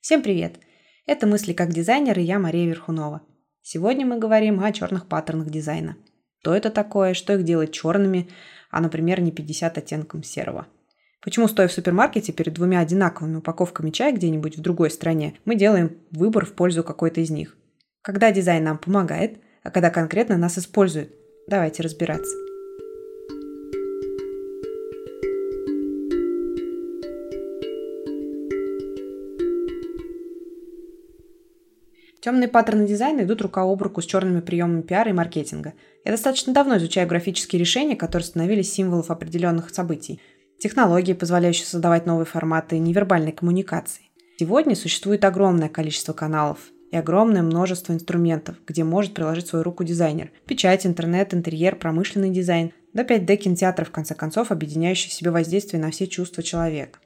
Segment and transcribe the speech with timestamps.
[0.00, 0.60] Всем привет!
[1.06, 3.20] Это «Мысли как дизайнер» и я Мария Верхунова.
[3.62, 5.96] Сегодня мы говорим о черных паттернах дизайна.
[6.40, 8.28] Что это такое, что их делает черными,
[8.70, 10.68] а, например, не 50 оттенком серого.
[11.20, 15.98] Почему, стоя в супермаркете перед двумя одинаковыми упаковками чая где-нибудь в другой стране, мы делаем
[16.12, 17.56] выбор в пользу какой-то из них?
[18.00, 21.12] Когда дизайн нам помогает, а когда конкретно нас использует?
[21.48, 22.47] Давайте разбираться.
[32.28, 35.72] Темные паттерны дизайна идут рука об руку с черными приемами пиара и маркетинга.
[36.04, 40.20] Я достаточно давно изучаю графические решения, которые становились символов определенных событий.
[40.58, 44.10] Технологии, позволяющие создавать новые форматы невербальной коммуникации.
[44.38, 46.58] Сегодня существует огромное количество каналов
[46.92, 50.30] и огромное множество инструментов, где может приложить свою руку дизайнер.
[50.44, 55.80] Печать, интернет, интерьер, промышленный дизайн, до 5D кинотеатра, в конце концов, объединяющий в себе воздействие
[55.80, 56.98] на все чувства человека.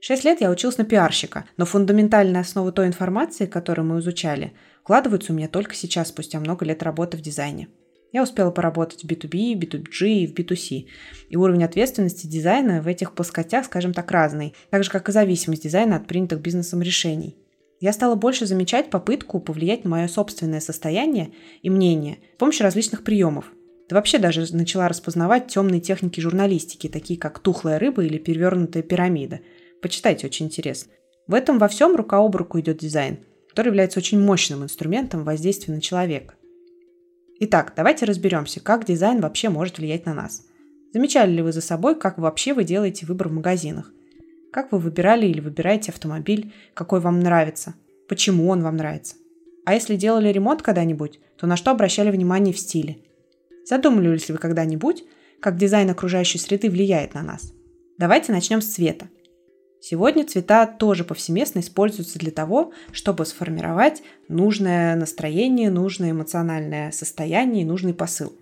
[0.00, 5.32] Шесть лет я учился на пиарщика, но фундаментальные основы той информации, которую мы изучали, вкладываются
[5.32, 7.68] у меня только сейчас, спустя много лет работы в дизайне.
[8.12, 10.86] Я успела поработать в B2B, B2G и в B2C.
[11.28, 15.64] И уровень ответственности дизайна в этих плоскостях, скажем так, разный, так же, как и зависимость
[15.64, 17.36] дизайна от принятых бизнесом решений.
[17.80, 23.04] Я стала больше замечать попытку повлиять на мое собственное состояние и мнение с помощью различных
[23.04, 23.52] приемов.
[23.88, 29.40] Да вообще даже начала распознавать темные техники журналистики, такие как тухлая рыба или перевернутая пирамида–
[29.82, 30.92] Почитайте, очень интересно.
[31.26, 35.74] В этом во всем рука об руку идет дизайн, который является очень мощным инструментом воздействия
[35.74, 36.34] на человека.
[37.40, 40.42] Итак, давайте разберемся, как дизайн вообще может влиять на нас.
[40.92, 43.92] Замечали ли вы за собой, как вообще вы делаете выбор в магазинах?
[44.50, 47.74] Как вы выбирали или выбираете автомобиль, какой вам нравится?
[48.08, 49.16] Почему он вам нравится?
[49.66, 52.98] А если делали ремонт когда-нибудь, то на что обращали внимание в стиле?
[53.66, 55.04] Задумывались ли вы когда-нибудь,
[55.40, 57.52] как дизайн окружающей среды влияет на нас?
[57.98, 59.08] Давайте начнем с цвета.
[59.80, 67.66] Сегодня цвета тоже повсеместно используются для того, чтобы сформировать нужное настроение, нужное эмоциональное состояние и
[67.66, 68.32] нужный посыл.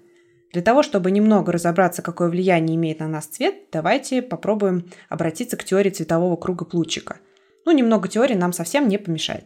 [0.52, 5.64] Для того, чтобы немного разобраться, какое влияние имеет на нас цвет, давайте попробуем обратиться к
[5.64, 7.18] теории цветового круга Плутчика.
[7.66, 9.44] Ну, немного теории нам совсем не помешает.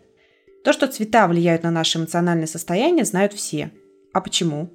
[0.62, 3.72] То, что цвета влияют на наше эмоциональное состояние, знают все.
[4.12, 4.71] А почему?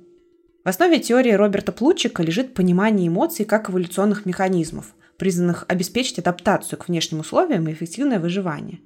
[0.65, 6.87] В основе теории Роберта Плутчика лежит понимание эмоций как эволюционных механизмов– призванных обеспечить адаптацию к
[6.87, 8.79] внешним условиям и эффективное выживание.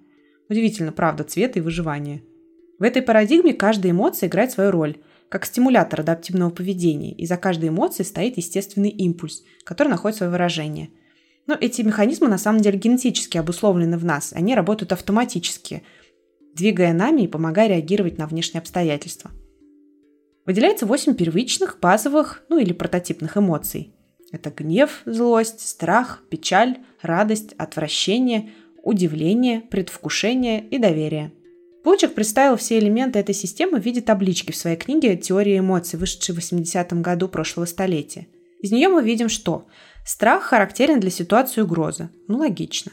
[0.50, 2.24] Удивительно, правда, цвет и выживание.
[2.80, 4.98] В этой парадигме каждая эмоция играет свою роль,
[5.28, 10.90] как стимулятор адаптивного поведения, и за каждой эмоцией стоит естественный импульс, который находит свое выражение.
[11.46, 15.84] Но эти механизмы на самом деле генетически обусловлены в нас, они работают автоматически,
[16.56, 19.32] двигая нами и помогая реагировать на внешние обстоятельства.
[20.46, 23.94] Выделяется 8 первичных, базовых, ну или прототипных эмоций–
[24.32, 28.52] это гнев, злость, страх, печаль, радость, отвращение,
[28.84, 31.32] удивление, предвкушение и доверие.
[31.84, 36.36] Плучик представил все элементы этой системы в виде таблички в своей книге «Теория эмоций», вышедшей
[36.36, 38.28] в 80-м году прошлого столетия.
[38.62, 39.68] Из нее мы видим, что
[40.06, 42.10] страх характерен для ситуации угрозы.
[42.28, 42.92] Ну, логично.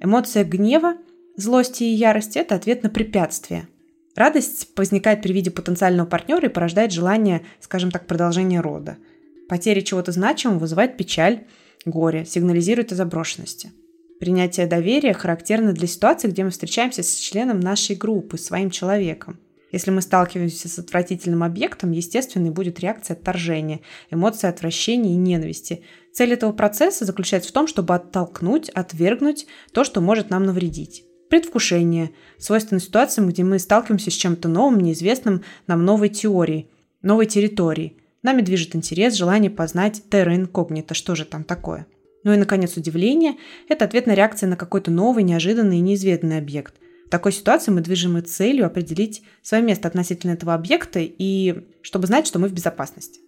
[0.00, 0.94] Эмоция гнева,
[1.36, 3.68] злости и ярости– это ответ на препятствие.
[4.14, 8.96] Радость возникает при виде потенциального партнера и порождает желание, скажем так, продолжения рода–
[9.48, 11.44] Потеря чего-то значимого вызывает печаль,
[11.86, 13.72] горе, сигнализирует о заброшенности.
[14.20, 19.38] Принятие доверия характерно для ситуации, где мы встречаемся с членом нашей группы, своим человеком.
[19.70, 25.82] Если мы сталкиваемся с отвратительным объектом, естественной будет реакция отторжения, эмоции отвращения и ненависти.
[26.12, 31.04] Цель этого процесса заключается в том, чтобы оттолкнуть, отвергнуть то, что может нам навредить.
[31.30, 36.70] Предвкушение– свойственно ситуациям, где мы сталкиваемся с чем-то новым, неизвестным нам новой теорией,
[37.02, 37.98] новой территорией–
[38.28, 41.86] Нами движет интерес, желание познать терра инкогнито, что же там такое.
[42.24, 43.36] Ну и, наконец, удивление–
[43.70, 46.74] это ответная реакция на какой-то новый, неожиданный и неизведанный объект.
[47.06, 52.26] В такой ситуации мы движимы целью определить свое место относительно этого объекта и чтобы знать,
[52.26, 53.20] что мы в безопасности.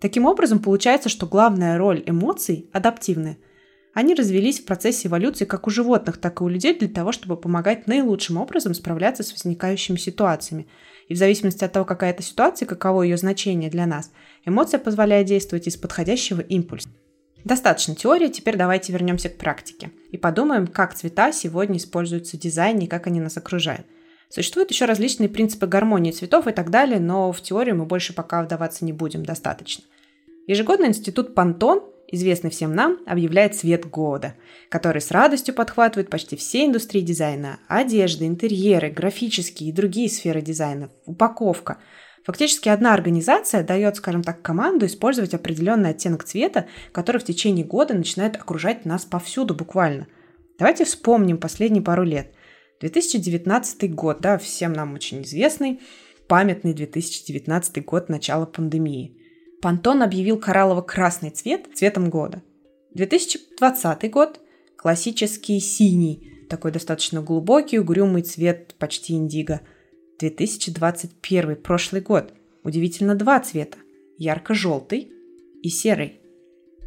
[0.00, 3.38] Таким образом, получается, что главная роль эмоций– адаптивная.
[3.94, 7.36] Они развелись в процессе эволюции как у животных, так и у людей для того, чтобы
[7.36, 10.68] помогать наилучшим образом справляться с возникающими ситуациями–
[11.08, 14.10] и в зависимости от того, какая это ситуация, каково ее значение для нас,
[14.46, 16.88] эмоция позволяет действовать из подходящего импульса.
[17.44, 22.86] Достаточно теории, теперь давайте вернемся к практике и подумаем, как цвета сегодня используются в дизайне
[22.86, 23.86] и как они нас окружают.
[24.28, 28.42] Существуют еще различные принципы гармонии цветов и так далее, но в теорию мы больше пока
[28.42, 29.84] вдаваться не будем, достаточно.
[30.48, 34.34] Ежегодно институт Пантон известный всем нам, объявляет цвет года,
[34.68, 40.90] который с радостью подхватывает почти все индустрии дизайна– одежда, интерьеры, графические и другие сферы дизайна,
[41.04, 41.78] упаковка.
[42.26, 47.94] Фактически одна организация дает, скажем так, команду использовать определенный оттенок цвета, который в течение года
[47.94, 50.08] начинает окружать нас повсюду буквально.
[50.58, 52.34] Давайте вспомним последние пару лет.
[52.80, 55.80] 2019 год, да, всем нам очень известный,
[56.26, 59.16] памятный 2019 год начала пандемии.
[59.62, 62.42] Пантон объявил кораллово-красный цвет цветом года.
[62.94, 64.40] 2020 год–
[64.76, 69.60] классический синий, такой достаточно глубокий, угрюмый цвет, почти индиго.
[70.18, 72.32] 2021 прошлый год–
[72.62, 73.78] удивительно два цвета–
[74.18, 75.12] ярко-желтый
[75.62, 76.20] и серый.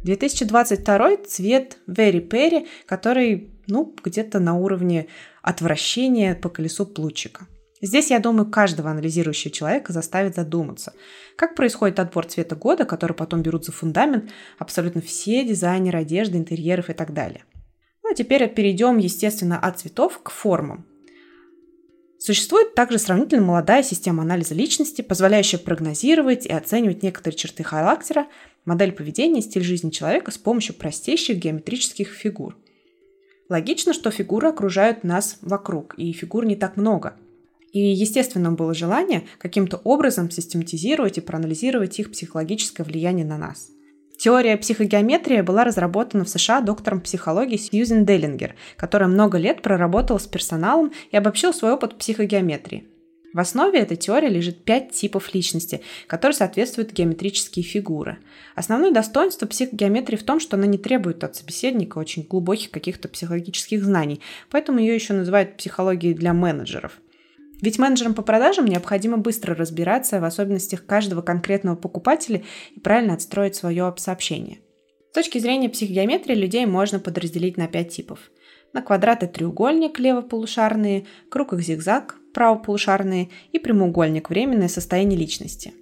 [0.02, 5.08] 2022 цвет Very Perry, который, ну, где-то на уровне
[5.42, 7.46] отвращения по колесу плутчика.
[7.82, 10.92] Здесь, я думаю, каждого анализирующего человека заставит задуматься,
[11.36, 16.90] как происходит отбор цвета года, который потом берут за фундамент абсолютно все дизайнеры одежды, интерьеров
[16.90, 17.44] и так далее.
[18.02, 20.86] Ну а теперь перейдем, естественно, от цветов к формам.
[22.20, 28.28] Существует также сравнительно молодая система анализа личности, позволяющая прогнозировать и оценивать некоторые черты характера,
[28.64, 32.56] модель поведения стиль жизни человека с помощью простейших геометрических фигур.
[33.48, 37.16] Логично, что фигуры окружают нас вокруг, и фигур не так много–
[37.72, 43.70] и естественным было желание каким-то образом систематизировать и проанализировать их психологическое влияние на нас.
[44.20, 50.26] Теория психогеометрии была разработана в США доктором психологии Сьюзен Деллингер, которая много лет проработала с
[50.26, 52.86] персоналом и обобщила свой опыт психогеометрии.
[53.32, 58.18] В основе этой теории лежит пять типов личности, которые соответствуют геометрические фигуры.
[58.54, 63.82] Основное достоинство психогеометрии в том, что она не требует от собеседника очень глубоких каких-то психологических
[63.82, 64.20] знаний,
[64.50, 67.00] поэтому ее еще называют психологией для менеджеров–
[67.62, 72.42] ведь менеджерам по продажам необходимо быстро разбираться в особенностях каждого конкретного покупателя
[72.74, 74.58] и правильно отстроить свое сообщение.
[75.10, 78.30] С точки зрения психогеометрии людей можно подразделить на пять типов.
[78.72, 85.74] На квадрат и треугольник левополушарные, круг и зигзаг правополушарные и прямоугольник временное состояние личности.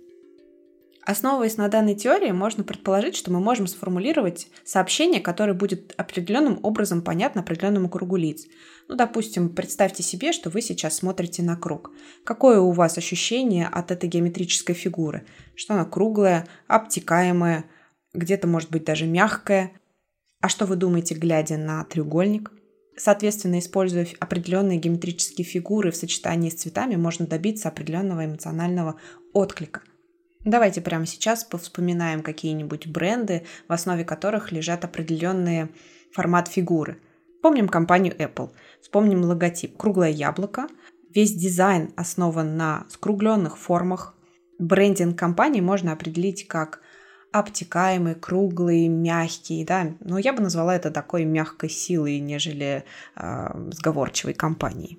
[1.08, 7.00] Основываясь на данной теории, можно предположить, что мы можем сформулировать сообщение, которое будет определенным образом
[7.00, 8.44] понятно определенному кругу лиц.
[8.88, 11.92] Ну, допустим, представьте себе, что вы сейчас смотрите на круг.
[12.24, 15.24] Какое у вас ощущение от этой геометрической фигуры?
[15.54, 17.64] Что она круглая, обтекаемая,
[18.12, 19.72] где-то может быть даже мягкая.
[20.42, 22.52] А что вы думаете, глядя на треугольник?
[22.98, 29.00] Соответственно, используя определенные геометрические фигуры в сочетании с цветами, можно добиться определенного эмоционального
[29.32, 29.80] отклика–
[30.48, 35.68] Давайте прямо сейчас повспоминаем какие-нибудь бренды, в основе которых лежат определенные
[36.10, 37.02] формат фигуры.
[37.42, 38.48] Помним компанию Apple,
[38.80, 40.66] вспомним логотип «Круглое яблоко».
[41.14, 44.14] Весь дизайн основан на скругленных формах.
[44.58, 46.80] Брендинг компании можно определить как
[47.30, 52.84] обтекаемый, круглый, мягкий, да, но я бы назвала это такой мягкой силой, нежели
[53.16, 54.98] э, сговорчивой компанией.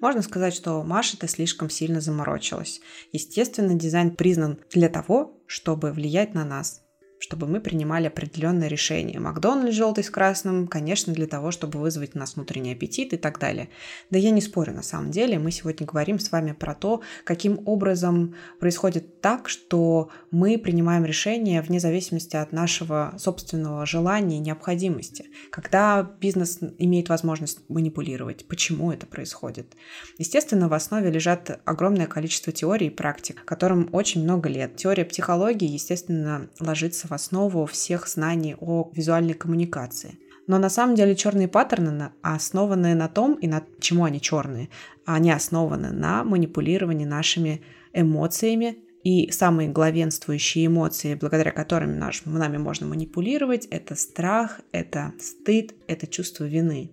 [0.00, 2.80] Можно сказать, что Маша-то слишком сильно заморочилась.
[3.12, 6.82] Естественно, дизайн признан для того, чтобы влиять на нас
[7.20, 9.20] чтобы мы принимали определенные решения.
[9.20, 13.38] Макдональдс желтый с красным, конечно, для того, чтобы вызвать у нас внутренний аппетит и так
[13.38, 13.68] далее.
[14.08, 15.38] Да я не спорю, на самом деле.
[15.38, 21.60] Мы сегодня говорим с вами про то, каким образом происходит так, что мы принимаем решения
[21.60, 25.26] вне зависимости от нашего собственного желания и необходимости.
[25.50, 29.74] Когда бизнес имеет возможность манипулировать, почему это происходит.
[30.16, 34.76] Естественно, в основе лежат огромное количество теорий и практик, которым очень много лет.
[34.76, 40.18] Теория психологии, естественно, ложится в основу всех знаний о визуальной коммуникации.
[40.46, 44.68] Но на самом деле черные паттерны основаны на том, и на чему они черные.
[45.04, 47.62] Они основаны на манипулировании нашими
[47.92, 55.74] эмоциями, и самые главенствующие эмоции, благодаря которым наш, нами можно манипулировать, это страх, это стыд,
[55.86, 56.90] это чувство вины.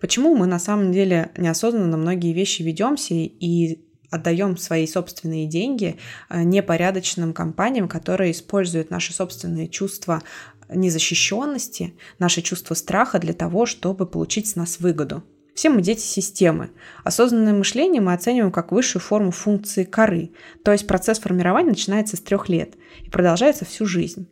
[0.00, 3.80] Почему мы на самом деле неосознанно на многие вещи ведемся и
[4.10, 10.22] отдаем свои собственные деньги э, непорядочным компаниям, которые используют наши собственные чувства
[10.68, 15.22] незащищенности, наши чувства страха для того, чтобы получить с нас выгоду.
[15.54, 16.70] Все мы дети системы.
[17.04, 20.32] Осознанное мышление мы оцениваем как высшую форму функции коры,
[20.64, 24.28] то есть процесс формирования начинается с трех лет и продолжается всю жизнь.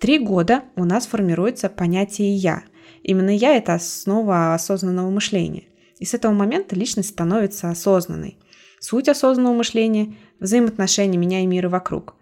[0.00, 2.64] Три года у нас формируется понятие «я».
[3.02, 5.64] Именно «я»— это основа осознанного мышления.
[5.98, 8.38] И с этого момента личность становится осознанной.
[8.82, 12.16] Суть осознанного мышления– взаимоотношения меня и мира вокруг.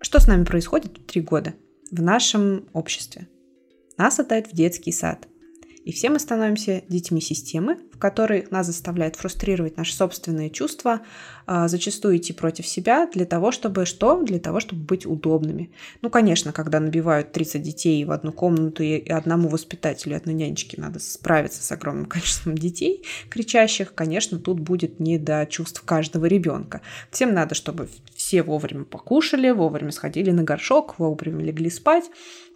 [0.00, 1.54] Что с нами происходит в три года
[1.92, 3.28] в нашем обществе?
[3.96, 5.28] Нас отдают в детский сад–
[5.84, 11.02] и все мы становимся детьми системы, в которой нас заставляет фрустрировать наши собственные чувства,
[11.46, 14.22] а, зачастую идти против себя для того, чтобы что?
[14.22, 15.70] Для того, чтобы быть удобными.
[16.00, 21.00] Ну, конечно, когда набивают 30 детей в одну комнату и одному воспитателю, одной нянечке надо
[21.00, 26.80] справиться с огромным количеством детей, кричащих, конечно, тут будет не до чувств каждого ребенка.
[27.10, 32.04] Всем надо, чтобы все вовремя покушали, вовремя сходили на горшок, вовремя легли спать,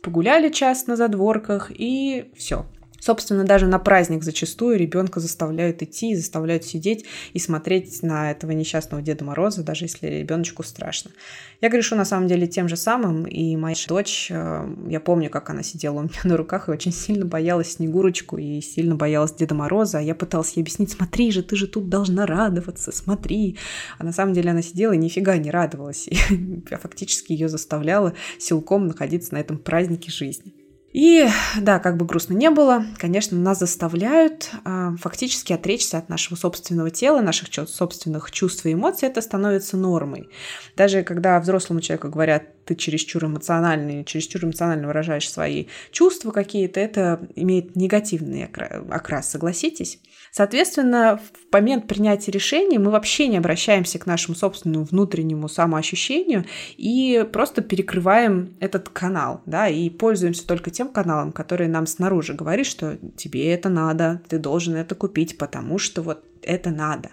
[0.03, 2.65] погуляли час на задворках и все
[3.01, 9.03] Собственно, даже на праздник зачастую ребенка заставляют идти, заставляют сидеть и смотреть на этого несчастного
[9.03, 11.13] Деда Мороза, даже если ребеночку страшно.
[11.61, 15.51] Я грешу на самом деле тем же самым, и моя дочь, э, я помню, как
[15.51, 19.55] она сидела у меня на руках и очень сильно боялась Снегурочку и сильно боялась Деда
[19.55, 19.99] Мороза.
[19.99, 23.57] А я пыталась ей объяснить, смотри же, ты же тут должна радоваться, смотри.
[23.99, 26.09] А на самом деле она сидела и нифига не радовалась.
[26.31, 30.58] И я фактически ее заставляла силком находиться на этом празднике жизни.
[30.93, 31.29] И
[31.61, 36.91] да, как бы грустно не было, конечно, нас заставляют э, фактически отречься от нашего собственного
[36.91, 39.09] тела, наших собственных чувств и эмоций.
[39.09, 40.31] Это становится нормой.
[40.77, 47.21] Даже когда взрослому человеку говорят, ты чересчур эмоциональный, чересчур эмоционально выражаешь свои чувства какие-то, это
[47.35, 50.01] имеет негативный окрас, согласитесь?
[50.39, 56.45] Соответственно, в момент принятия решения мы вообще не обращаемся к нашему собственному внутреннему самоощущению
[56.77, 62.67] и просто перекрываем этот канал, да, и пользуемся только тем каналом, который нам снаружи говорит,
[62.67, 67.09] что тебе это надо, ты должен это купить, потому что вот это надо.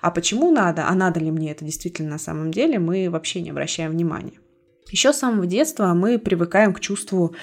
[0.00, 3.50] А почему надо, а надо ли мне это действительно на самом деле, мы вообще не
[3.50, 4.38] обращаем внимания.
[4.90, 7.34] Еще с самого детства мы привыкаем к чувству,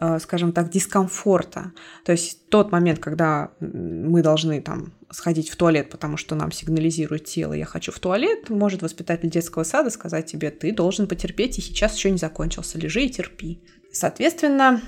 [0.00, 1.72] э, скажем так, дискомфорта.
[2.04, 7.24] То есть тот момент, когда мы должны там сходить в туалет, потому что нам сигнализирует
[7.24, 11.62] тело, я хочу в туалет, может воспитатель детского сада сказать тебе, ты должен потерпеть, и
[11.62, 13.60] сейчас еще не закончился, лежи и терпи.
[13.92, 14.80] Соответственно,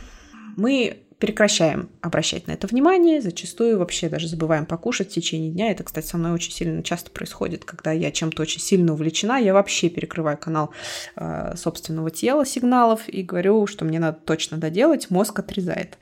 [0.57, 5.71] мы прекращаем обращать на это внимание, зачастую вообще даже забываем покушать в течение дня.
[5.71, 9.55] Это, кстати, со мной очень сильно часто происходит, когда я чем-то очень сильно увлечена, я
[9.55, 10.71] вообще перекрываю канал
[11.17, 15.99] э, собственного тела, сигналов и говорю, что мне надо точно доделать, мозг отрезает.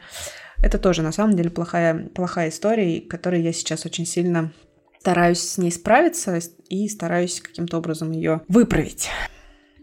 [0.63, 4.53] Это тоже, на самом деле, плохая, плохая история, которой я сейчас очень сильно
[4.99, 6.41] стараюсь с ней справиться
[6.71, 9.11] и стараюсь каким-то образом ее выправить.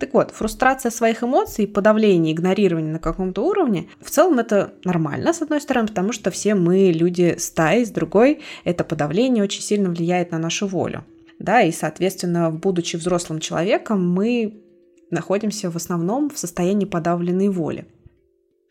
[0.01, 5.43] Так вот, фрустрация своих эмоций, подавление, игнорирование на каком-то уровне, в целом это нормально, с
[5.43, 10.31] одной стороны, потому что все мы люди стаи, с другой, это подавление очень сильно влияет
[10.31, 11.05] на нашу волю.
[11.37, 14.63] Да, и, соответственно, будучи взрослым человеком, мы
[15.11, 17.85] находимся в основном в состоянии подавленной воли.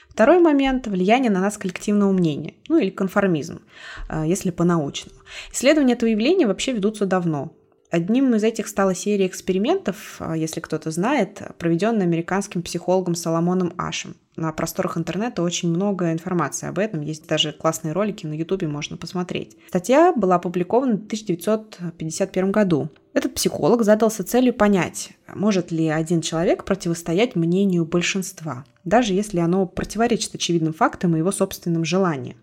[0.08, 3.60] Второй момент– влияние на нас коллективного мнения, ну или конформизм,
[4.08, 5.14] э, если по-научному.
[5.52, 7.52] Исследования этого явления вообще ведутся давно.
[7.90, 14.14] Одним из этих стала серия экспериментов, а, если кто-то знает, проведенная американским психологом Соломоном Ашем.
[14.36, 18.96] На просторах интернета очень много информации об этом, есть даже классные ролики на ютубе, можно
[18.96, 19.56] посмотреть.
[19.68, 22.90] Статья была опубликована в 1951 году.
[23.12, 29.66] Этот психолог задался целью понять, может ли один человек противостоять мнению большинства, даже если оно
[29.66, 32.36] противоречит очевидным фактам и его собственным желаниям,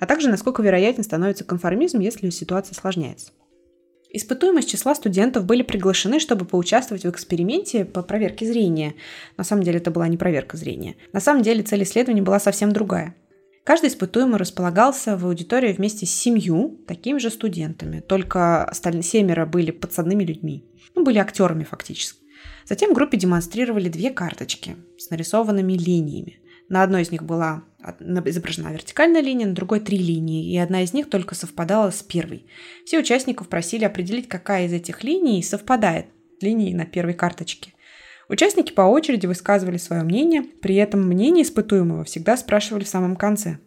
[0.00, 3.32] а также насколько вероятен становится конформизм, если ситуация осложняется.
[4.14, 8.94] Испытуемые из числа студентов были приглашены, чтобы поучаствовать в эксперименте по проверке зрения.
[9.38, 10.96] На самом деле это была не проверка зрения.
[11.14, 13.16] На самом деле цель исследования была совсем другая.
[13.64, 19.70] Каждый испытуемый располагался в аудитории вместе с семью такими же студентами, только остальные семеро были
[19.70, 20.66] подсадными людьми.
[20.94, 22.20] Ну, были актерами фактически.
[22.66, 26.40] Затем группе демонстрировали две карточки с нарисованными линиями.
[26.68, 27.64] На одной из них была
[28.26, 32.46] изображена вертикальная линия, на другой три линии, и одна из них только совпадала с первой.
[32.84, 36.06] Все участников просили определить, какая из этих линий совпадает
[36.38, 37.72] с линией на первой карточке.
[38.28, 43.58] Участники по очереди высказывали свое мнение, при этом мнение испытуемого всегда спрашивали в самом конце.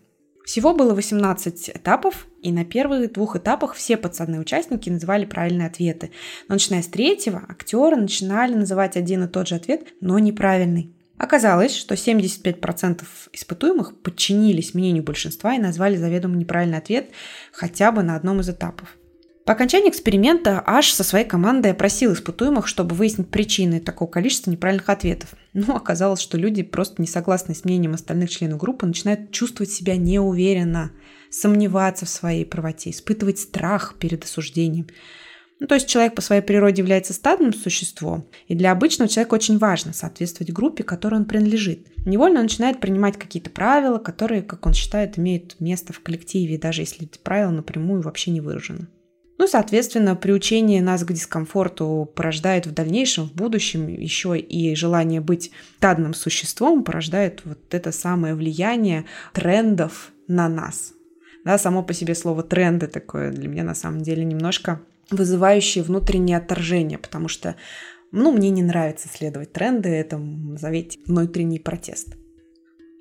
[0.46, 6.12] Всего было 18 этапов, и на первых двух этапах все подсадные участники называли правильные ответы.
[6.48, 10.96] Но начиная с третьего, актеры начинали называть один и тот же ответ, но неправильный.
[11.18, 17.12] Оказалось, что 75% испытуемых подчинились мнению большинства и назвали заведомо неправильный ответ
[17.52, 18.98] хотя бы на одном из этапов.
[19.46, 24.90] По окончании эксперимента Аш со своей командой опросил испытуемых, чтобы выяснить причины такого количества неправильных
[24.90, 25.36] ответов.
[25.54, 29.98] Но оказалось, что люди, просто не согласные с мнением остальных членов группы, начинают чувствовать себя
[29.98, 30.92] неуверенно,
[31.30, 34.88] сомневаться в своей правоте, испытывать страх перед осуждением.
[35.60, 39.58] Ну, то есть человек по своей природе является стадным существом, и для обычного человека очень
[39.58, 41.88] важно соответствовать группе, которой он принадлежит.
[42.06, 46.82] Невольно он начинает принимать какие-то правила, которые, как он считает, имеют место в коллективе, даже
[46.82, 48.88] если эти правила напрямую вообще не выражены.
[49.38, 55.52] Ну, соответственно, приучение нас к дискомфорту порождает в дальнейшем, в будущем еще и желание быть
[55.78, 60.94] стадным существом, порождает вот это самое влияние трендов на нас.
[61.44, 64.82] Да, само по себе слово тренды такое для меня на самом деле немножко
[65.12, 67.56] вызывающие внутреннее отторжение, потому что
[68.12, 72.16] ну, мне не нравится следовать тренды, это, назовите, внутренний протест.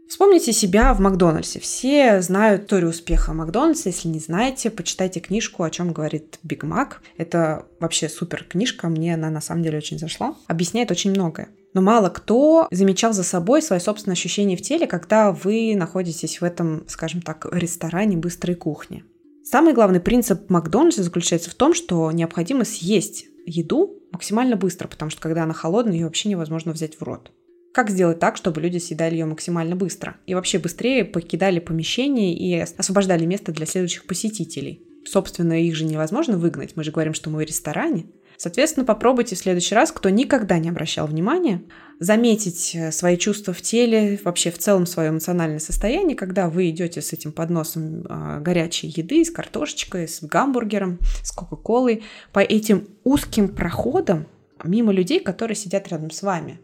[0.08, 1.60] Вспомните себя в Макдональдсе.
[1.60, 3.88] Все знают историю успеха Макдональдса.
[3.88, 7.02] Если не знаете, почитайте книжку «О чем говорит Биг Мак».
[7.16, 10.36] Это вообще супер книжка, мне она на самом деле очень зашла.
[10.46, 11.48] Объясняет очень многое.
[11.72, 16.44] Но мало кто замечал за собой свои собственные ощущения в теле, когда вы находитесь в
[16.44, 19.04] этом, скажем так, ресторане быстрой кухни.
[19.44, 25.20] Самый главный принцип Макдональдса заключается в том, что необходимо съесть еду максимально быстро, потому что
[25.20, 27.30] когда она холодная, ее вообще невозможно взять в рот.
[27.74, 30.16] Как сделать так, чтобы люди съедали ее максимально быстро?
[30.26, 34.82] И вообще быстрее покидали помещение и освобождали место для следующих посетителей.
[35.04, 36.76] Собственно, их же невозможно выгнать.
[36.76, 38.06] Мы же говорим, что мы в ресторане.
[38.36, 41.62] Соответственно, попробуйте в следующий раз, кто никогда не обращал внимания,
[42.00, 47.00] заметить э, свои чувства в теле, вообще в целом свое эмоциональное состояние, когда вы идете
[47.00, 53.48] с этим подносом э, горячей еды, с картошечкой, с гамбургером, с кока-колой, по этим узким
[53.48, 54.26] проходам
[54.64, 56.60] мимо людей, которые сидят рядом с вами.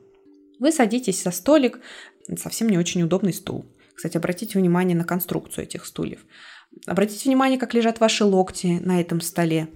[0.59, 1.81] Вы садитесь за столик,
[2.37, 3.65] совсем не очень удобный стул.
[3.95, 6.21] Кстати, обратите внимание на конструкцию этих стульев.
[6.87, 9.69] Обратите внимание, как лежат ваши локти на этом столе.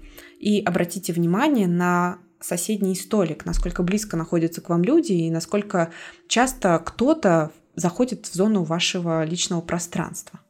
[0.45, 5.91] И обратите внимание на соседний столик, насколько близко находятся к вам люди и насколько
[6.29, 10.41] часто кто-то заходит в зону вашего личного пространства.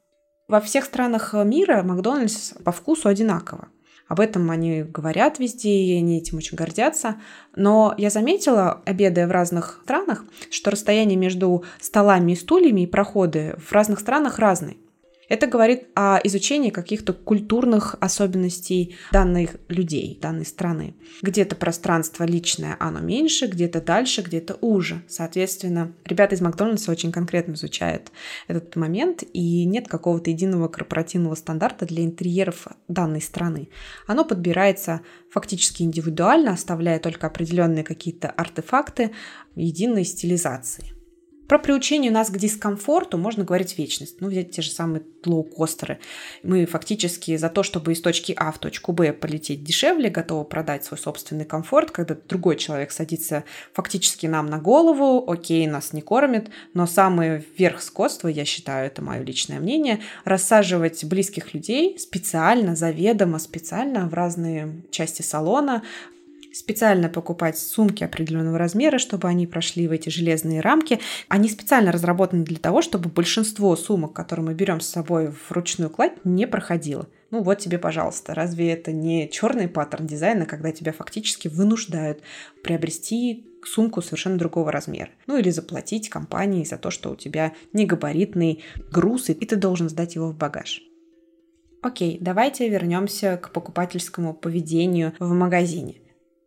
[0.49, 3.69] Во всех странах мира Макдональдс по вкусу одинаково.
[4.09, 7.15] Об этом они говорят везде, и они этим очень гордятся.
[7.55, 13.55] Но я заметила, обедая в разных странах, что расстояние между столами и стульями и проходы
[13.65, 14.77] в разных странах разные.
[15.29, 20.95] Это говорит о изучении каких-то культурных особенностей данных людей, данной страны.
[21.23, 25.03] Где-то пространство личное, оно меньше, где-то дальше, где-то уже.
[25.09, 28.13] Соответственно, ребята из Макдональдса очень конкретно изучают
[28.49, 33.69] этот момент, и нет какого-то единого корпоративного стандарта для интерьеров данной страны.
[34.07, 35.01] Оно подбирается
[35.31, 39.13] фактически индивидуально, оставляя только определенные какие-то артефакты
[39.57, 41.04] единой стилизации.
[41.49, 44.21] Про приучение нас к дискомфорту можно говорить вечность.
[44.21, 45.99] Ну, взять те же самые лоукостеры.
[46.43, 50.85] Мы фактически за то, чтобы из точки А в точку Б полететь дешевле, готовы продать
[50.85, 56.51] свой собственный комфорт, когда другой человек садится фактически нам на голову, окей, нас не кормит,
[56.73, 63.39] но самый верх скотства, я считаю, это мое личное мнение, рассаживать близких людей специально, заведомо,
[63.39, 65.83] специально в разные части салона,
[66.55, 71.01] специально покупать сумки определенного размера, чтобы они прошли в эти железные рамки.
[71.29, 75.91] Они специально разработаны для того, чтобы большинство сумок, которые мы берем с собой в ручную
[75.91, 77.09] кладь, не проходило.
[77.31, 82.21] Ну вот тебе, пожалуйста, разве это не черный паттерн дизайна, когда тебя фактически вынуждают
[82.63, 85.11] приобрести сумку совершенно другого размера.
[85.27, 88.63] Ну или заплатить компании за то, что у тебя негабаритный
[88.93, 90.83] груз, и ты должен сдать его в багаж.
[91.83, 95.97] Окей, давайте вернемся к покупательскому поведению в магазине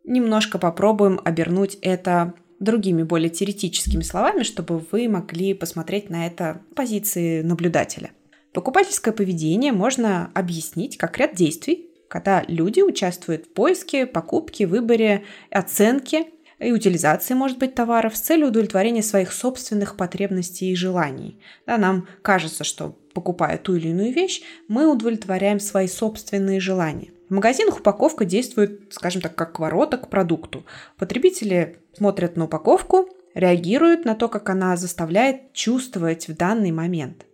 [0.08, 7.42] немножко попробуем обернуть это другими, более теоретическими словами, чтобы вы могли посмотреть на это позиции
[7.42, 8.10] наблюдателя.
[8.52, 16.26] Покупательское поведение можно объяснить как ряд действий, когда люди участвуют в поиске, покупке, выборе, оценке
[16.58, 21.38] и утилизации, может быть, товаров с целью удовлетворения своих собственных потребностей и желаний.
[21.66, 27.10] Да, нам кажется, что покупая ту или иную вещь, мы удовлетворяем свои собственные желания.
[27.28, 30.64] В магазинах упаковка действует, скажем так, как ворота к продукту.
[30.96, 37.26] Потребители смотрят на упаковку, реагируют на то, как она заставляет чувствовать в данный момент.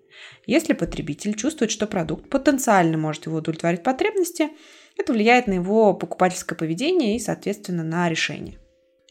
[0.47, 4.51] Если потребитель чувствует, что продукт потенциально может его удовлетворить потребности,
[4.99, 8.59] это влияет на его покупательское поведение и, соответственно, на решение.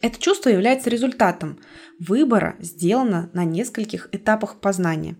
[0.01, 1.59] Это чувство является результатом
[1.97, 5.15] выбора, сделано на нескольких этапах познания.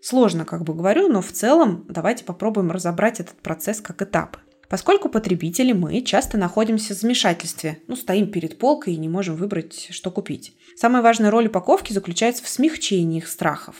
[0.00, 4.38] Сложно, как бы говорю, но в целом давайте попробуем разобрать этот процесс как этапы.
[4.70, 9.88] Поскольку потребители мы часто находимся в замешательстве, ну, стоим перед полкой и не можем выбрать,
[9.90, 10.54] что купить.
[10.76, 13.74] Самая важная роль упаковки заключается в смягчении их страхов.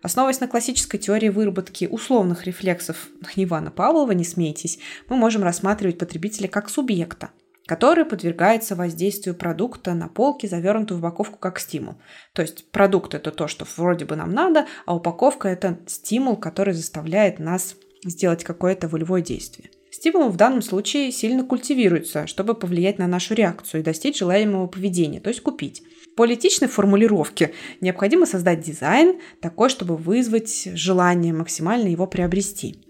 [0.00, 6.46] Основываясь на классической теории выработки условных рефлексов Ивана Павлова, не смейтесь, мы можем рассматривать потребителя
[6.46, 7.30] как субъекта,
[7.66, 11.96] который подвергается воздействию продукта на полке, завернутую в упаковку как стимул.
[12.32, 16.74] То есть продукт это то, что вроде бы нам надо, а упаковка это стимул, который
[16.74, 17.74] заставляет нас
[18.04, 19.70] сделать какое-то волевое действие.
[19.90, 25.20] Стимул в данном случае сильно культивируется, чтобы повлиять на нашу реакцию и достичь желаемого поведения,
[25.20, 25.82] то есть купить.
[26.16, 32.84] По этичной формулировке необходимо создать дизайн такой, чтобы вызвать желание максимально его приобрести.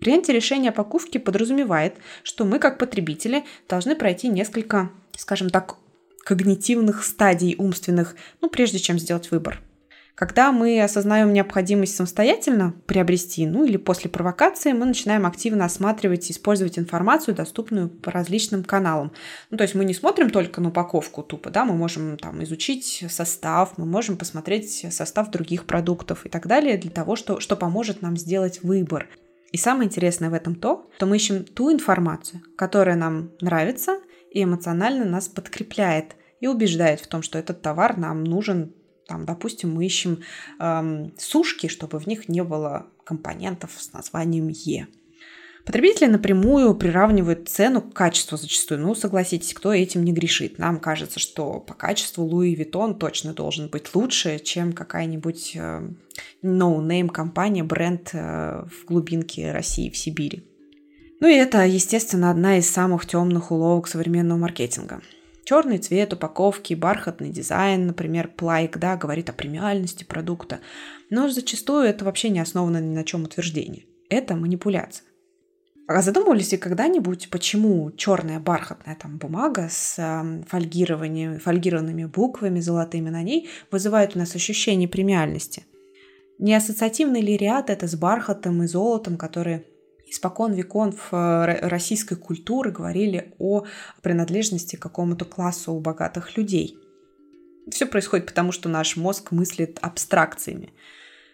[0.00, 5.76] Принятие решения о покупке подразумевает, что мы, как потребители, должны пройти несколько, скажем так,
[6.24, 9.60] когнитивных стадий умственных, ну, прежде чем сделать выбор.
[10.14, 16.32] Когда мы осознаем необходимость самостоятельно приобрести, ну или после провокации, мы начинаем активно осматривать и
[16.34, 19.12] использовать информацию, доступную по различным каналам.
[19.50, 23.06] Ну, то есть мы не смотрим только на упаковку тупо, да, мы можем там изучить
[23.08, 28.02] состав, мы можем посмотреть состав других продуктов и так далее для того, что, что поможет
[28.02, 29.08] нам сделать выбор.
[29.50, 33.98] И самое интересное в этом то, что мы ищем ту информацию, которая нам нравится
[34.30, 38.74] и эмоционально нас подкрепляет– и убеждает в том, что этот товар нам нужен
[39.06, 40.20] там, допустим, мы ищем
[40.58, 44.88] эм, сушки, чтобы в них не было компонентов с названием Е.
[45.64, 48.80] Потребители напрямую приравнивают цену к качеству зачастую.
[48.80, 50.58] Ну, согласитесь, кто этим не грешит.
[50.58, 55.88] Нам кажется, что по качеству Луи Виттон точно должен быть лучше, чем какая-нибудь э,
[56.42, 60.44] no-name компания, бренд э, в глубинке России, в Сибири.
[61.20, 65.00] Ну и это, естественно, одна из самых темных уловок современного маркетинга.
[65.44, 70.60] Черный цвет упаковки, бархатный дизайн, например, плайк, да, говорит о премиальности продукта.
[71.10, 73.84] Но зачастую это вообще не основано ни на чем утверждение.
[74.08, 75.04] Это манипуляция.
[75.88, 83.10] А задумывались ли когда-нибудь, почему черная бархатная там бумага с э, фольгированием, фольгированными буквами золотыми
[83.10, 85.64] на ней вызывает у нас ощущение премиальности?
[86.38, 89.64] Не ассоциативный ли ряд это с бархатом и золотом, которые
[90.12, 93.64] испокон веков э, российской культуры говорили о
[94.02, 96.76] принадлежности к какому-то классу богатых людей?
[97.70, 100.72] Все происходит потому, что наш мозг мыслит абстракциями.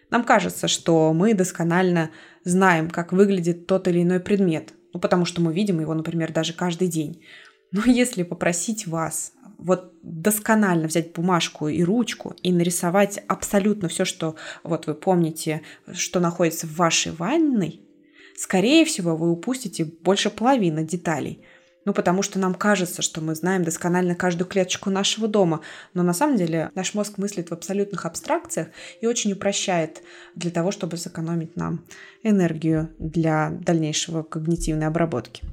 [0.09, 2.11] Нам кажется, что мы досконально
[2.43, 6.53] знаем, как выглядит тот или иной предмет, ну, потому что мы видим его, например, даже
[6.53, 7.21] каждый день.
[7.71, 14.35] Но если попросить вас вот досконально взять бумажку и ручку и нарисовать абсолютно все, что
[14.63, 17.81] вот вы помните, что находится в вашей ванной,
[18.39, 21.45] скорее всего, вы упустите больше половины деталей–
[21.89, 25.61] ну, потому что нам кажется, что мы знаем досконально каждую клеточку нашего дома,
[25.93, 28.67] но на самом деле наш мозг мыслит в абсолютных абстракциях
[29.01, 30.03] и очень упрощает
[30.35, 31.85] для того, чтобы сэкономить нам
[32.21, 35.43] энергию для дальнейшего когнитивной обработки.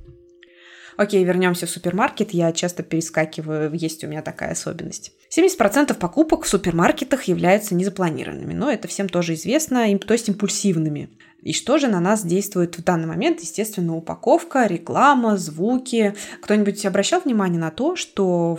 [0.99, 2.33] Окей, вернемся в супермаркет.
[2.33, 5.13] Я часто перескакиваю, есть у меня такая особенность.
[5.35, 11.11] 70% покупок в супермаркетах являются незапланированными, но это всем тоже известно, то есть импульсивными.
[11.47, 13.39] И что же на нас действует в данный момент?
[13.39, 16.17] Естественно, упаковка, реклама, звуки.
[16.43, 18.59] Кто-нибудь обращал внимание на то, что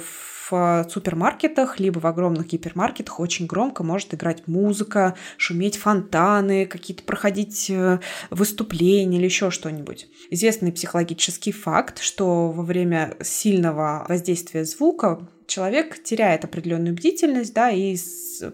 [0.49, 7.69] в супермаркетах, либо в огромных гипермаркетах очень громко может играть музыка, шуметь фонтаны, какие-то проходить
[7.69, 10.07] э, выступления или еще что-нибудь.
[10.29, 17.97] Известный психологический факт, что во время сильного воздействия звука человек теряет определенную бдительность, да, и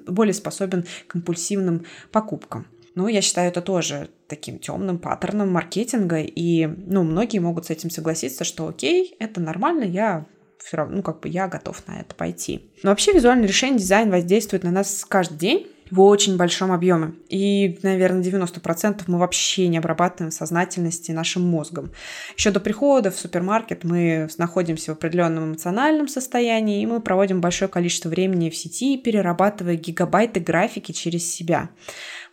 [0.07, 2.65] более способен к импульсивным покупкам.
[2.95, 7.89] Ну, я считаю это тоже таким темным паттерном маркетинга, и, ну, многие могут с этим
[7.89, 10.25] согласиться, что окей, это нормально, я
[10.59, 12.69] все равно, ну, как бы я готов на это пойти.
[12.83, 17.13] Но вообще визуальное решение, дизайн воздействует на нас каждый день, в очень большом объеме.
[17.29, 21.91] И, наверное, 90% мы вообще не обрабатываем сознательности нашим мозгом.
[22.35, 27.69] Еще до прихода в супермаркет мы находимся в определенном эмоциональном состоянии, и мы проводим большое
[27.69, 31.69] количество времени в сети, перерабатывая гигабайты графики через себя.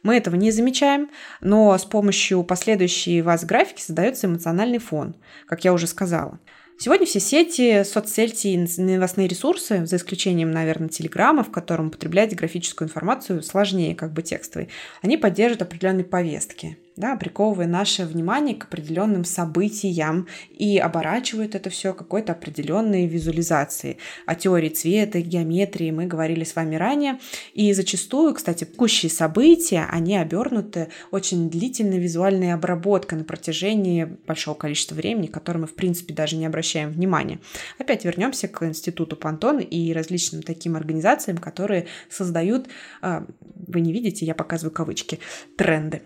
[0.02, 1.10] Мы этого не замечаем,
[1.40, 5.14] но с помощью последующей вас графики создается эмоциональный фон,
[5.46, 6.38] как я уже сказала.
[6.78, 12.88] Сегодня все сети, соцсети и новостные ресурсы, за исключением, наверное, Телеграма, в котором потреблять графическую
[12.88, 14.70] информацию сложнее как бы текстовой,
[15.02, 21.94] они поддерживают определенные повестки да, приковывая наше внимание к определенным событиям и оборачивают это все
[21.94, 23.98] какой-то определенной визуализацией.
[24.26, 27.18] О теории цвета, геометрии мы говорили с вами ранее.
[27.55, 34.94] И зачастую, кстати, текущие события, они обернуты очень длительной визуальной обработкой на протяжении большого количества
[34.94, 37.40] времени, которое мы, в принципе, даже не обращаем внимания.
[37.79, 42.68] Опять вернемся к Институту Пантон и различным таким организациям, которые создают,
[43.03, 43.26] а,
[43.68, 45.18] вы не видите, я показываю кавычки,
[45.57, 46.03] тренды.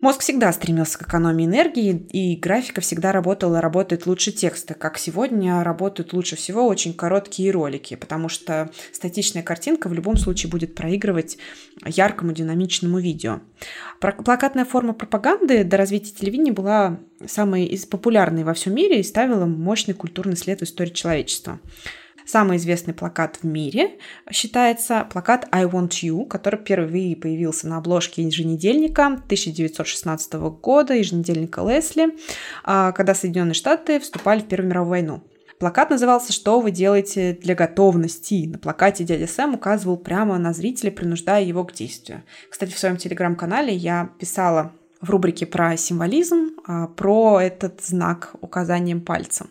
[0.00, 5.64] Мозг всегда стремился к экономии энергии, и графика всегда работала работает лучше текста, как сегодня
[5.64, 11.38] работают лучше всего очень короткие ролики, потому что статичная картинка в любом случае будет проигрывать
[11.84, 13.40] яркому динамичному видео.
[13.98, 19.46] Плакатная форма пропаганды до развития телевидения была самой из популярной во всем мире и ставила
[19.46, 21.58] мощный культурный след в истории человечества.
[22.28, 23.92] Самый известный плакат в мире
[24.30, 32.08] считается плакат I Want You, который впервые появился на обложке еженедельника 1916 года, еженедельника Лесли,
[32.64, 35.22] а, когда Соединенные Штаты вступали в Первую мировую войну.
[35.58, 38.46] Плакат назывался «Что вы делаете для готовности?».
[38.46, 42.24] На плакате дядя Сэм указывал прямо на зрителя, принуждая его к действию.
[42.50, 49.00] Кстати, в своем телеграм-канале я писала в рубрике про символизм, а, про этот знак указанием
[49.00, 49.48] пальцем.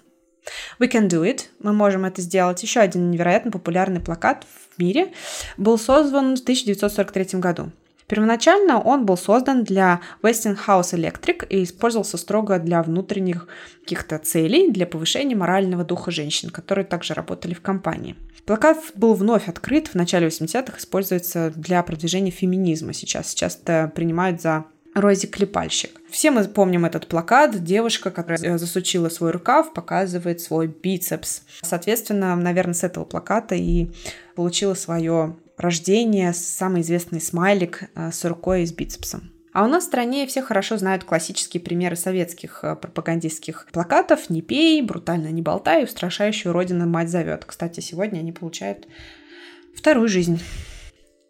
[0.80, 1.46] We can do it.
[1.60, 2.62] Мы можем это сделать.
[2.64, 5.14] Еще один невероятно популярный плакат в мире
[5.58, 7.72] был создан в 1943 году.
[8.08, 13.48] Первоначально он был создан для Westinghouse Electric и использовался строго для внутренних
[13.82, 18.16] каких-то целей, для повышения морального духа женщин, которые также работали в компании.
[18.46, 23.34] Плакат был вновь открыт в начале 80-х, используется для продвижения феминизма сейчас.
[23.34, 24.64] Часто принимают за
[24.98, 26.02] Рози Клепальщик.
[26.10, 27.64] Все мы помним этот плакат.
[27.64, 31.44] Девушка, которая засучила свой рукав, показывает свой бицепс.
[31.62, 33.92] Соответственно, наверное, с этого плаката и
[34.36, 39.32] получила свое рождение самый известный смайлик э, с рукой и с бицепсом.
[39.54, 44.42] А у нас в стране все хорошо знают классические примеры советских э, пропагандистских плакатов «Не
[44.42, 47.46] пей», «Брутально не болтай», «Устрашающую родину мать зовет».
[47.46, 48.88] Кстати, сегодня они получают
[49.76, 50.40] вторую жизнь.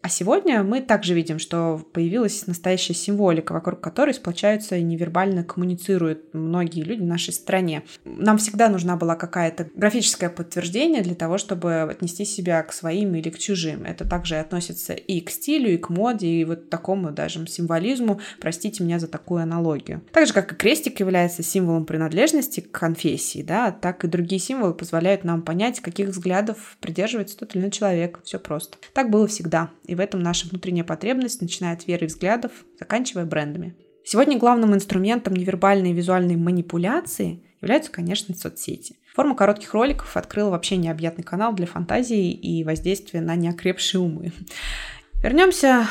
[0.07, 6.33] А сегодня мы также видим, что появилась настоящая символика, вокруг которой сплочаются и невербально коммуницируют
[6.33, 7.83] многие люди в нашей стране.
[8.05, 13.29] Нам всегда нужна была какая-то графическое подтверждение для того, чтобы отнести себя к своим или
[13.29, 13.83] к чужим.
[13.83, 18.21] Это также относится и к стилю, и к моде, и вот такому даже символизму.
[18.39, 20.01] Простите меня за такую аналогию.
[20.13, 24.73] Так же, как и крестик является символом принадлежности к конфессии, да, так и другие символы
[24.73, 28.21] позволяют нам понять, каких взглядов придерживается тот или иной человек.
[28.23, 28.77] Все просто.
[28.93, 29.69] Так было всегда.
[29.83, 33.75] И в этом наша внутренняя потребность, начиная от веры и взглядов, заканчивая брендами.
[34.05, 38.95] Сегодня главным инструментом невербальной и визуальной манипуляции являются, конечно, соцсети.
[39.13, 44.31] Форма коротких роликов открыла вообще необъятный канал для фантазии и воздействия на неокрепшие умы.
[45.21, 45.87] Вернемся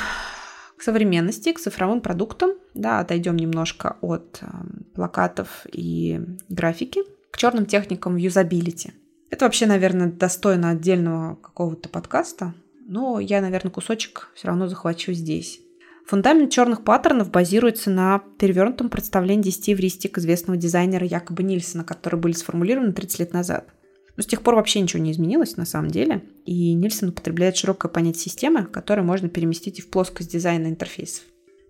[0.79, 2.53] к современности, к цифровым продуктам.
[2.75, 4.47] Да, отойдем немножко от э,
[4.95, 7.01] плакатов и графики
[7.33, 8.93] к черным техникам в юзабилити.
[9.31, 12.55] Это вообще, наверное, достойно отдельного какого-то подкаста,
[12.87, 15.61] но я, наверное, кусочек все равно захвачу здесь.
[16.07, 22.33] Фундамент черных паттернов базируется на перевернутом представлении 10 эвристик известного дизайнера Якоба Нильсона, которые были
[22.33, 23.69] сформулированы 30 лет назад.
[24.17, 27.91] Но с тех пор вообще ничего не изменилось на самом деле, и Нильсон употребляет широкое
[27.91, 31.25] понятие системы, которое можно переместить и в плоскость дизайна интерфейсов.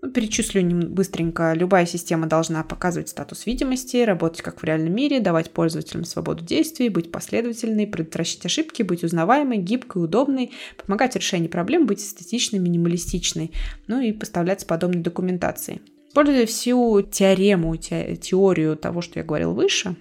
[0.06, 1.52] Ну, перечислю быстренько.
[1.52, 6.90] Любая система должна показывать статус видимости, работать как в реальном мире, давать пользователям свободу действий,
[6.90, 13.50] быть последовательной, предотвращать ошибки, быть узнаваемой, гибкой, удобной, помогать в решении проблем, быть эстетичной, минималистичной,
[13.88, 15.82] ну и поставляться подобной документацией.
[16.10, 19.96] Используя всю теорему, те, теорию того, что я говорил выше,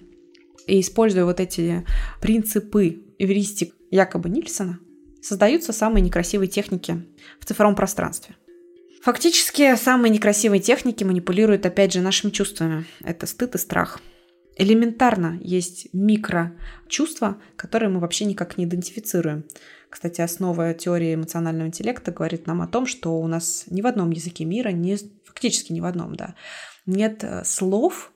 [0.68, 1.84] и используя вот эти
[2.20, 4.78] принципы эвристик якобы Нильсона,
[5.20, 7.02] создаются самые некрасивые техники
[7.40, 8.36] в цифровом пространстве–
[9.06, 12.86] Фактически, самые некрасивые техники манипулируют, опять же, нашими чувствами.
[13.04, 14.00] Это стыд и страх.
[14.56, 19.44] Элементарно есть микрочувства, которые мы вообще никак не идентифицируем.
[19.90, 24.10] Кстати, основа теории эмоционального интеллекта говорит нам о том, что у нас ни в одном
[24.10, 26.34] языке мира, не, фактически ни в одном, да,
[26.84, 28.10] нет э, слов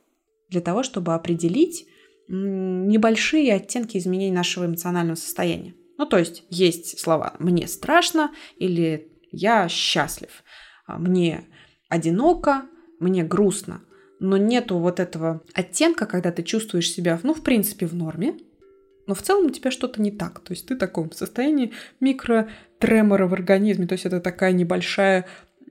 [0.49, 1.87] для того, чтобы определить
[2.27, 5.73] небольшие оттенки изменений нашего эмоционального состояния.
[5.99, 10.43] Ну, то есть есть слова «мне страшно» или «я счастлив».
[10.91, 11.45] А, мне
[11.89, 12.63] одиноко,
[12.99, 13.81] мне грустно,
[14.19, 18.37] но нету вот этого оттенка, когда ты чувствуешь себя, ну, в принципе, в норме,
[19.07, 20.41] но в целом у тебя что-то не так.
[20.41, 25.27] То есть ты в таком состоянии микротремора в организме, то есть это такая небольшая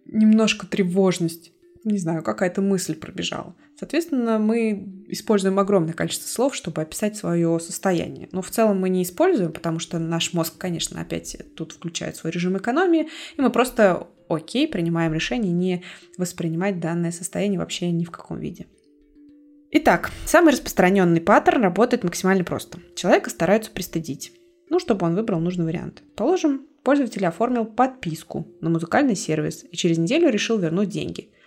[0.05, 1.51] немножко тревожность
[1.83, 3.55] не знаю, какая-то мысль пробежала.
[3.77, 8.27] Соответственно, мы используем огромное количество слов, чтобы описать свое состояние.
[8.31, 12.31] Но в целом мы не используем, потому что наш мозг, конечно, опять тут включает свой
[12.31, 15.83] режим экономии, и мы просто, окей, принимаем решение не
[16.17, 18.67] воспринимать данное состояние вообще ни в каком виде.
[19.71, 22.79] Итак, самый распространенный паттерн работает максимально просто.
[22.95, 24.31] Человека стараются пристыдить,
[24.69, 26.03] ну, чтобы он выбрал нужный вариант.
[26.15, 31.33] Положим, пользователь оформил подписку на музыкальный сервис и через неделю решил вернуть деньги–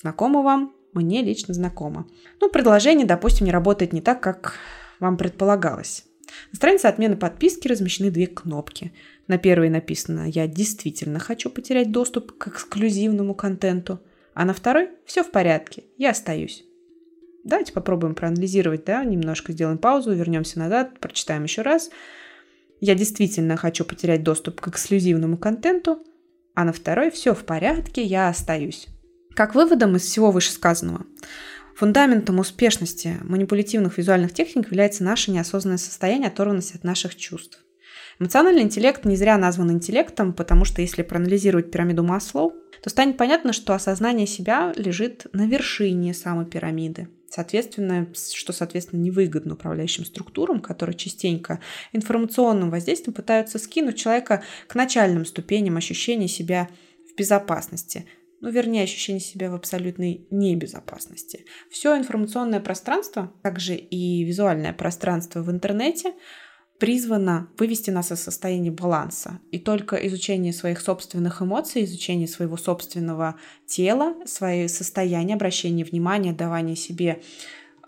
[0.00, 0.72] Знакомо вам?
[0.92, 2.06] Мне лично знакомо.
[2.40, 4.54] Ну, предложение, допустим, не работает не так, как
[5.00, 6.04] вам предполагалось.
[6.52, 8.92] На странице отмены подписки размещены две кнопки.
[9.26, 14.00] На первой написано «Я действительно хочу потерять доступ к эксклюзивному контенту»,
[14.34, 16.64] а на второй «Все в порядке, я остаюсь».
[17.44, 21.90] Давайте попробуем проанализировать, да, немножко сделаем паузу, вернемся назад, прочитаем еще раз.
[22.80, 25.98] Я действительно хочу потерять доступ к эксклюзивному контенту,
[26.54, 28.88] а на второй «Все в порядке, я остаюсь».
[29.34, 31.06] Как выводом из всего вышесказанного,
[31.78, 37.64] фундаментом успешности манипулятивных визуальных техник является наше неосознанное состояние, оторванность от наших чувств.
[38.18, 43.52] Эмоциональный интеллект не зря назван интеллектом, потому что если проанализировать пирамиду Маслоу, то станет понятно,
[43.52, 47.08] что осознание себя лежит на вершине самой пирамиды.
[47.30, 51.60] Соответственно, что, соответственно, невыгодно управляющим структурам, которые частенько
[51.92, 56.68] информационным воздействием пытаются скинуть человека к начальным ступеням ощущения себя
[57.08, 58.06] в безопасности,
[58.40, 61.44] ну, вернее, ощущение себя в абсолютной небезопасности.
[61.70, 66.14] Все информационное пространство, также и визуальное пространство в интернете
[66.78, 69.40] призвано вывести нас из состояния баланса.
[69.50, 73.34] И только изучение своих собственных эмоций, изучение своего собственного
[73.66, 77.20] тела, свои состояния, обращение внимания, давание себе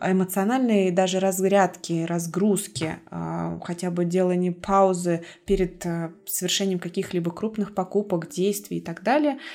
[0.00, 8.28] эмоциональные даже разрядки, разгрузки, а, хотя бы делание паузы перед а, совершением каких-либо крупных покупок,
[8.28, 9.38] действий и так далее–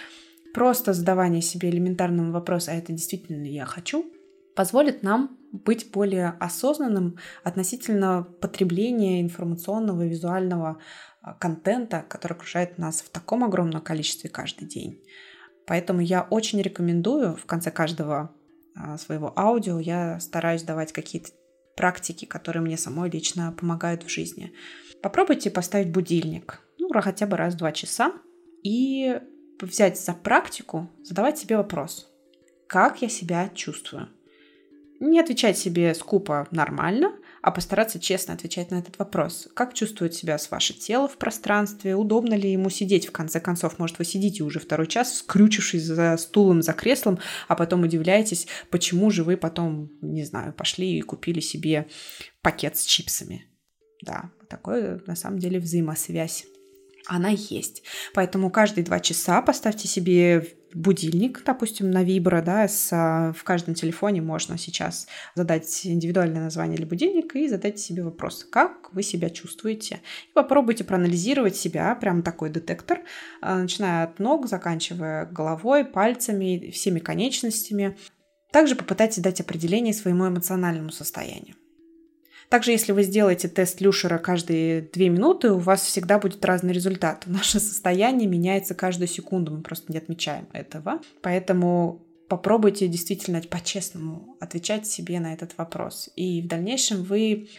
[0.56, 4.10] просто задавание себе элементарного вопроса, а это действительно ли я хочу,
[4.56, 10.78] позволит нам быть более осознанным относительно потребления информационного и визуального
[11.22, 15.04] а, контента, который окружает нас в таком огромном количестве каждый день.
[15.68, 18.34] Поэтому я очень рекомендую в конце каждого
[18.78, 21.32] а, своего аудио я стараюсь давать какие-то
[21.76, 24.54] практики, которые мне самой лично помогают в жизни.
[25.04, 28.14] Попробуйте поставить будильник, ну, хотя бы раз в два часа,
[28.64, 29.20] и
[29.62, 32.08] взять за практику, задавать себе вопрос,
[32.68, 34.10] как я себя чувствую.
[35.00, 39.48] Не отвечать себе скупо нормально, а постараться честно отвечать на этот вопрос.
[39.54, 41.96] Как чувствует себя ваше тело в пространстве?
[41.96, 43.08] Удобно ли ему сидеть?
[43.08, 47.56] В конце концов, может, вы сидите уже второй час, скрючившись за стулом, за креслом, а
[47.56, 51.88] потом удивляетесь, почему же вы потом, не знаю, пошли и купили себе
[52.42, 53.46] пакет с чипсами.
[54.02, 56.46] Да, такое на самом деле взаимосвязь
[57.08, 57.84] она есть.
[58.14, 62.92] Поэтому каждые два часа поставьте себе будильник, допустим, на вибро, да, с,
[63.36, 68.94] в каждом телефоне можно сейчас задать индивидуальное название для будильника и задать себе вопрос, как
[68.94, 70.02] вы себя чувствуете.
[70.30, 73.00] И попробуйте проанализировать себя, прям такой детектор,
[73.42, 77.98] а, начиная от ног, заканчивая головой, пальцами, всеми конечностями.
[78.52, 81.56] Также попытайтесь дать определение своему эмоциональному состоянию.
[82.50, 87.24] Также, если вы сделаете тест Люшера каждые две минуты, у вас всегда будет разный результат.
[87.28, 91.02] Наше состояние меняется каждую секунду, мы просто не отмечаем этого.
[91.22, 96.10] Поэтому попробуйте действительно по-честному отвечать себе на этот вопрос.
[96.16, 97.50] И в дальнейшем вы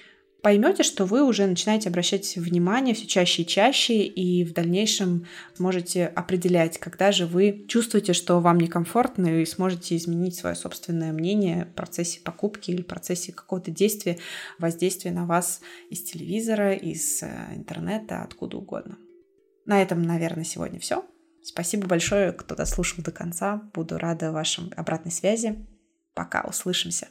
[0.47, 5.27] поймете, что вы уже начинаете обращать внимание все чаще и чаще, и в дальнейшем
[5.59, 11.65] можете определять, когда же вы чувствуете, что вам некомфортно, и сможете изменить свое собственное мнение
[11.65, 14.19] в процессе покупки или в процессе какого-то действия,
[14.61, 18.99] воздействия на вас из телевизора, из э, интернета, откуда угодно.
[19.65, 21.05] На этом, наверное, сегодня все.
[21.43, 23.69] Спасибо большое, кто дослушал до конца.
[23.75, 25.67] Буду рада вашей обратной связи.
[26.15, 27.09] Пока, услышимся.